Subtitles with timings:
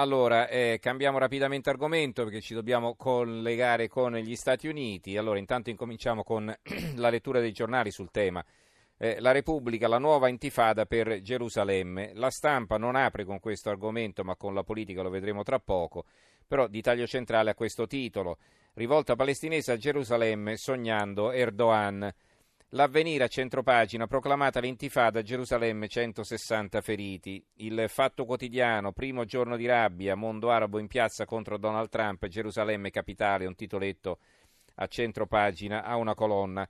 [0.00, 5.16] Allora, eh, cambiamo rapidamente argomento perché ci dobbiamo collegare con gli Stati Uniti.
[5.16, 6.54] Allora, intanto incominciamo con
[6.94, 8.44] la lettura dei giornali sul tema.
[8.96, 12.12] Eh, la Repubblica, la nuova intifada per Gerusalemme.
[12.14, 16.04] La stampa non apre con questo argomento, ma con la politica lo vedremo tra poco.
[16.46, 18.38] Però di taglio centrale a questo titolo.
[18.74, 22.08] Rivolta palestinese a Gerusalemme, sognando Erdogan.
[22.72, 27.42] L'avvenire a centropagina, proclamata l'intifada, Gerusalemme 160 feriti.
[27.54, 32.90] Il fatto quotidiano, primo giorno di rabbia, mondo arabo in piazza contro Donald Trump, Gerusalemme
[32.90, 34.18] capitale, un titoletto
[34.74, 36.68] a centropagina, a una colonna.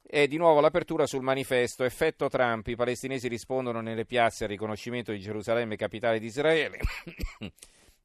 [0.00, 5.12] E di nuovo l'apertura sul manifesto, effetto Trump, i palestinesi rispondono nelle piazze al riconoscimento
[5.12, 6.78] di Gerusalemme capitale di Israele.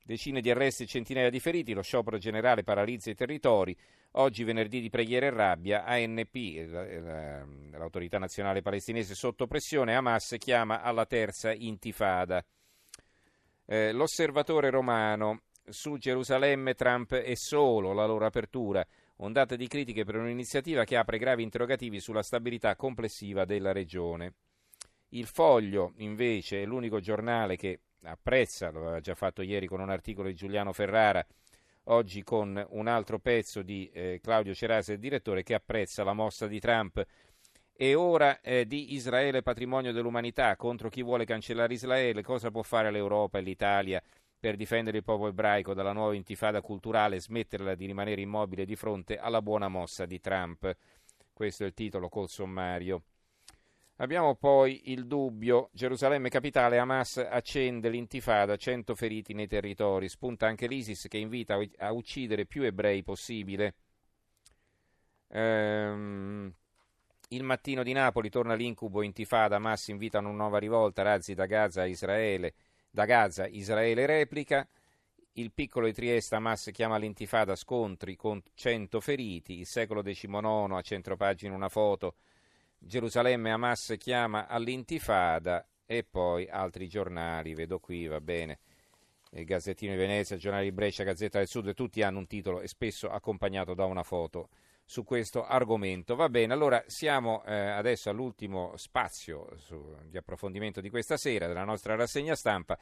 [0.10, 3.78] Decine di arresti e centinaia di feriti, lo sciopero generale paralizza i territori.
[4.14, 6.34] Oggi, venerdì di preghiera e rabbia, ANP,
[7.74, 12.44] l'autorità nazionale palestinese sotto pressione, Hamas chiama alla terza intifada.
[13.68, 18.84] Eh, l'osservatore romano su Gerusalemme, Trump è solo, la loro apertura.
[19.18, 24.34] Ondate di critiche per un'iniziativa che apre gravi interrogativi sulla stabilità complessiva della regione.
[25.10, 29.90] Il Foglio, invece, è l'unico giornale che apprezza, lo aveva già fatto ieri con un
[29.90, 31.26] articolo di Giuliano Ferrara,
[31.86, 36.48] oggi con un altro pezzo di eh, Claudio Cerase, il direttore, che apprezza la mossa
[36.48, 37.06] di Trump.
[37.82, 42.92] E ora eh, di Israele patrimonio dell'umanità contro chi vuole cancellare Israele, cosa può fare
[42.92, 44.02] l'Europa e l'Italia
[44.38, 48.76] per difendere il popolo ebraico dalla nuova intifada culturale e smetterla di rimanere immobile di
[48.76, 50.76] fronte alla buona mossa di Trump?
[51.32, 53.04] Questo è il titolo col sommario.
[54.02, 60.68] Abbiamo poi il dubbio, Gerusalemme capitale, Hamas accende l'intifada, 100 feriti nei territori, spunta anche
[60.68, 63.76] l'ISIS che invita a uccidere più ebrei possibile.
[65.28, 66.54] Ehm,
[67.28, 71.46] il mattino di Napoli torna l'incubo intifada, Hamas invita a una nuova rivolta, razzi da
[71.46, 72.54] Gaza a Israele,
[72.90, 74.66] da Gaza Israele replica.
[75.34, 80.82] Il piccolo di Trieste, Hamas chiama l'intifada scontri con 100 feriti, il secolo XIX a
[80.82, 82.16] centropagina una foto
[82.80, 88.60] Gerusalemme Hamas chiama all'intifada e poi altri giornali, vedo qui, va bene.
[89.32, 92.62] Il Gazzettino di Venezia, il Giornale di Brescia, Gazzetta del Sud, tutti hanno un titolo
[92.62, 94.50] e spesso accompagnato da una foto
[94.86, 96.16] su questo argomento.
[96.16, 101.64] Va bene, allora siamo eh, adesso all'ultimo spazio su, di approfondimento di questa sera della
[101.64, 102.76] nostra rassegna stampa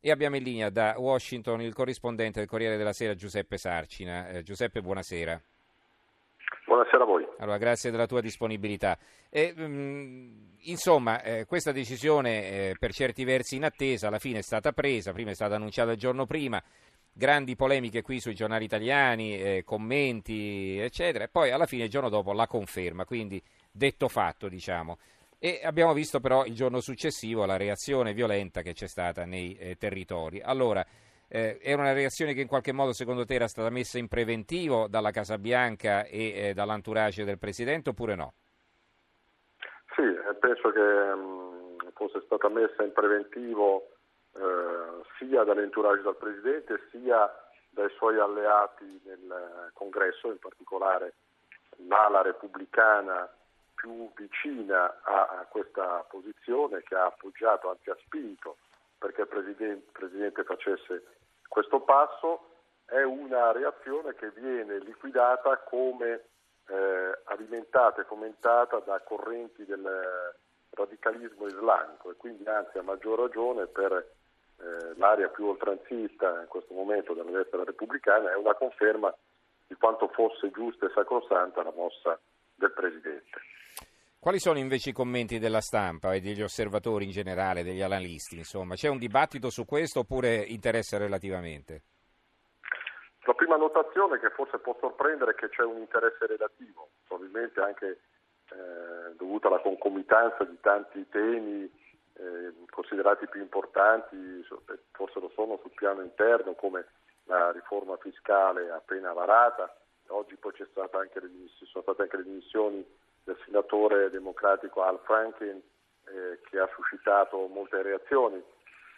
[0.00, 4.28] e abbiamo in linea da Washington il corrispondente del Corriere della Sera Giuseppe Sarcina.
[4.28, 5.40] Eh, Giuseppe, buonasera.
[6.76, 7.26] Buonasera a voi.
[7.38, 8.98] Allora, grazie della tua disponibilità.
[9.30, 10.28] E, mh, mm,
[10.64, 15.30] insomma, eh, questa decisione eh, per certi versi inattesa alla fine è stata presa, prima
[15.30, 16.62] è stata annunciata il giorno prima,
[17.10, 22.10] grandi polemiche qui sui giornali italiani, eh, commenti, eccetera, e poi alla fine il giorno
[22.10, 24.98] dopo la conferma, quindi detto fatto, diciamo.
[25.38, 29.76] E abbiamo visto però il giorno successivo la reazione violenta che c'è stata nei eh,
[29.76, 30.42] territori.
[30.42, 30.84] Allora,
[31.28, 34.86] eh, era una reazione che in qualche modo secondo te era stata messa in preventivo
[34.88, 38.34] dalla Casa Bianca e eh, dall'entourage del Presidente oppure no?
[39.94, 43.88] Sì, eh, penso che mh, mm, fosse stata messa in preventivo
[44.34, 47.28] eh, sia dall'entourage del Presidente sia
[47.70, 51.14] dai suoi alleati nel Congresso, in particolare
[51.86, 53.28] l'ala repubblicana
[53.74, 58.56] più vicina a, a questa posizione che ha appoggiato, anzi ha spinto
[58.98, 61.04] perché il Presidente, Presidente facesse
[61.48, 62.50] questo passo
[62.84, 66.24] è una reazione che viene liquidata come
[66.68, 69.88] eh, alimentata e fomentata da correnti del
[70.70, 76.74] radicalismo islamico e quindi anzi a maggior ragione per eh, l'area più oltranzista in questo
[76.74, 79.14] momento della destra repubblicana è una conferma
[79.66, 82.18] di quanto fosse giusta e sacrosanta la mossa
[82.54, 83.40] del Presidente.
[84.26, 88.36] Quali sono invece i commenti della stampa e degli osservatori in generale, degli analisti?
[88.36, 91.82] Insomma, c'è un dibattito su questo oppure interessa relativamente?
[93.22, 97.86] La prima notazione che forse può sorprendere è che c'è un interesse relativo, probabilmente anche
[98.50, 101.62] eh, dovuto alla concomitanza di tanti temi
[102.14, 104.44] eh, considerati più importanti,
[104.90, 106.84] forse lo sono sul piano interno come
[107.26, 109.72] la riforma fiscale appena varata,
[110.08, 110.96] oggi poi ci sono state
[112.02, 112.84] anche le dimissioni
[113.26, 115.60] del senatore democratico Al Franklin
[116.06, 118.42] eh, che ha suscitato molte reazioni.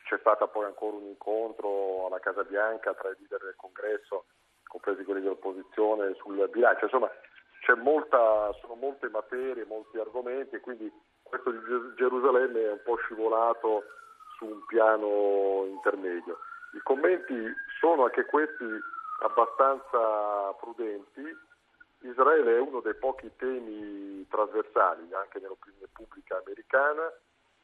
[0.04, 4.26] C'è stato poi ancora un incontro alla Casa Bianca tra i leader del congresso,
[4.64, 6.84] compresi quelli dell'opposizione, sul bilancio.
[6.84, 7.10] Insomma,
[7.76, 10.90] molta, sono molte materie, molti argomenti e quindi
[11.22, 11.58] questo di
[11.96, 13.84] Gerusalemme è un po' scivolato
[14.36, 16.38] su un piano intermedio.
[16.74, 17.34] I commenti
[17.80, 18.64] sono anche questi
[19.20, 21.22] abbastanza prudenti,
[22.00, 27.12] Israele è uno dei pochi temi trasversali anche nell'opinione pubblica americana.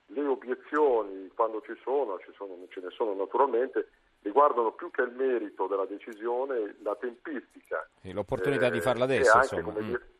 [0.06, 3.88] Le obiezioni, quando ci sono, ci sono non ce ne sono naturalmente,
[4.22, 7.88] riguardano più che il merito della decisione la tempistica.
[8.00, 9.81] Sì, l'opportunità eh, di farla adesso, anche, insomma.
[9.81, 9.86] Mm.
[9.86, 10.10] Dire,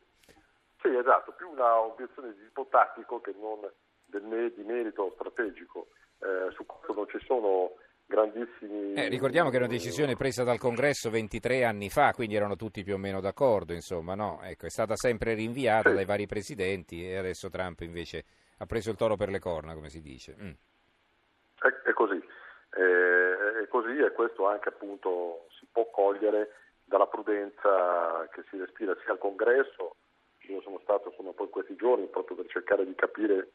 [0.81, 3.69] sì, esatto, più una obiezione di tipo tattico che non
[4.05, 5.87] del, di merito strategico.
[6.19, 7.73] Eh, su questo non ci sono
[8.05, 8.93] grandissimi...
[8.93, 12.83] Eh, ricordiamo che è una decisione presa dal Congresso 23 anni fa, quindi erano tutti
[12.83, 14.39] più o meno d'accordo, insomma, no?
[14.43, 15.95] Ecco, è stata sempre rinviata sì.
[15.95, 18.23] dai vari presidenti e adesso Trump invece
[18.57, 20.35] ha preso il toro per le corna, come si dice.
[20.39, 20.51] Mm.
[21.59, 22.21] È, è, così,
[22.69, 22.79] è,
[23.63, 26.51] è così e questo anche appunto si può cogliere
[26.85, 29.95] dalla prudenza che si respira sia al Congresso,
[30.47, 33.49] io sono stato insomma, poi questi giorni proprio per cercare di capire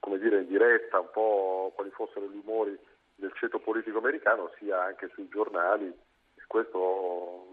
[0.00, 2.78] come dire in diretta un po' quali fossero gli umori
[3.18, 5.86] del ceto politico americano sia anche sui giornali.
[5.86, 7.46] E questo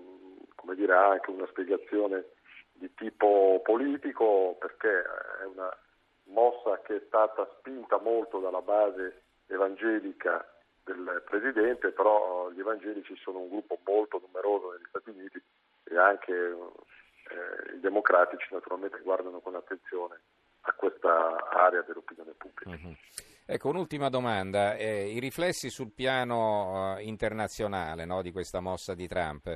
[0.55, 2.25] come dire, ha anche una spiegazione
[2.73, 5.01] di tipo politico perché
[5.41, 5.75] è una
[6.25, 10.43] mossa che è stata spinta molto dalla base evangelica
[10.83, 15.41] del Presidente, però gli evangelici sono un gruppo molto numeroso negli Stati Uniti
[15.83, 20.19] e anche eh, i democratici naturalmente guardano con attenzione
[20.65, 22.69] a questa area dell'opinione pubblica.
[22.69, 22.93] Mm-hmm.
[23.45, 24.75] Ecco, un'ultima domanda.
[24.75, 29.55] Eh, I riflessi sul piano eh, internazionale no, di questa mossa di Trump,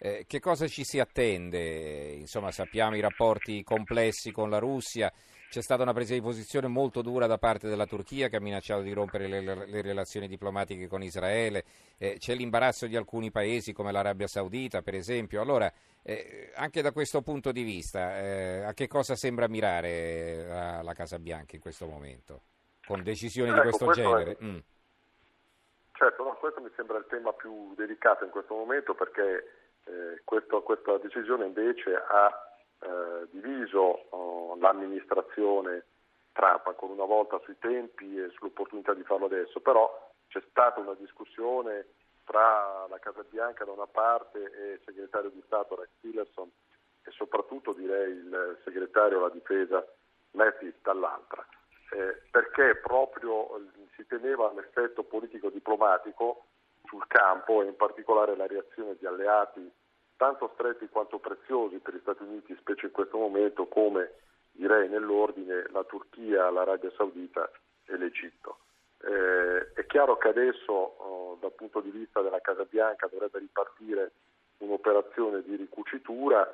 [0.00, 2.12] eh, che cosa ci si attende?
[2.14, 5.12] Insomma, sappiamo i rapporti complessi con la Russia,
[5.50, 8.82] c'è stata una presa di posizione molto dura da parte della Turchia che ha minacciato
[8.82, 11.64] di rompere le, le relazioni diplomatiche con Israele,
[11.98, 15.42] eh, c'è l'imbarazzo di alcuni paesi come l'Arabia Saudita, per esempio.
[15.42, 15.70] Allora,
[16.02, 20.94] eh, anche da questo punto di vista, eh, a che cosa sembra mirare la, la
[20.94, 22.42] Casa Bianca in questo momto?
[22.90, 24.36] con decisioni ecco, di questo, questo genere.
[24.36, 24.44] È...
[24.44, 24.58] Mm.
[25.92, 29.59] Certo, no, questo mi sembra il tema più delicato in questo momento perché
[29.90, 32.50] eh, questo, questa decisione invece ha
[32.80, 35.84] eh, diviso oh, l'amministrazione
[36.32, 39.90] Trump ancora una volta sui tempi e sull'opportunità di farlo adesso, però
[40.28, 41.86] c'è stata una discussione
[42.24, 46.50] tra la Casa Bianca da una parte e il segretario di Stato Rex Tillerson
[47.02, 49.84] e soprattutto direi il segretario alla difesa
[50.32, 51.44] Mattis dall'altra.
[51.92, 53.62] Eh, perché proprio eh,
[53.96, 56.46] si teneva l'effetto politico-diplomatico
[56.84, 59.70] sul campo e in particolare la reazione di alleati
[60.20, 64.12] tanto stretti quanto preziosi per gli Stati Uniti, specie in questo momento, come
[64.50, 67.50] direi nell'ordine la Turchia, l'Arabia Saudita
[67.86, 68.58] e l'Egitto.
[69.00, 74.12] Eh, è chiaro che adesso oh, dal punto di vista della Casa Bianca dovrebbe ripartire
[74.58, 76.46] un'operazione di ricucitura,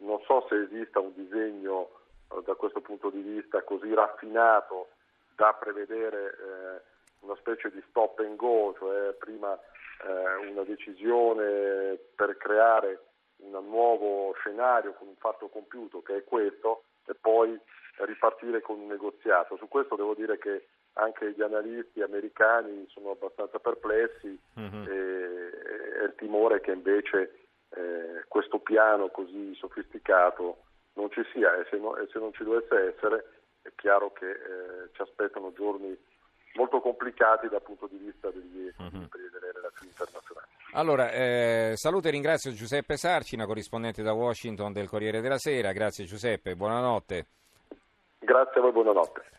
[0.00, 1.90] non so se esista un disegno
[2.32, 4.88] eh, da questo punto di vista così raffinato
[5.36, 6.82] da prevedere eh,
[7.20, 9.56] una specie di stop and go, cioè prima
[10.04, 13.02] eh, una decisione per creare
[13.38, 17.58] un nuovo scenario con un fatto compiuto che è questo e poi
[17.98, 19.56] ripartire con un negoziato.
[19.56, 24.82] Su questo devo dire che anche gli analisti americani sono abbastanza perplessi mm-hmm.
[24.82, 30.64] e, e, il timore che invece eh, questo piano così sofisticato
[30.94, 33.24] non ci sia e se, no, e se non ci dovesse essere
[33.62, 35.96] è chiaro che eh, ci aspettano giorni
[36.54, 39.30] molto complicati dal punto di vista degli equilibri uh-huh.
[39.30, 40.46] delle relazioni internazionali.
[40.72, 45.72] Allora, eh, saluto e ringrazio Giuseppe Sarcina, corrispondente da Washington del Corriere della Sera.
[45.72, 47.26] Grazie Giuseppe, buonanotte.
[48.18, 49.37] Grazie a voi, buonanotte.